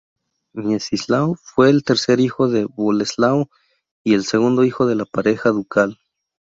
Miecislao 0.53 1.35
fue 1.39 1.69
el 1.69 1.83
tercer 1.83 2.19
hijo 2.21 2.47
de 2.49 2.65
Boleslao 2.65 3.51
y 4.03 4.15
el 4.15 4.23
segundo 4.25 4.63
de 4.63 4.95
la 4.95 5.05
pareja 5.05 5.49
ducal. 5.51 5.99